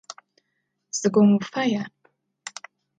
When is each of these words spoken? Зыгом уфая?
Зыгом 0.97 1.29
уфая? 1.37 1.83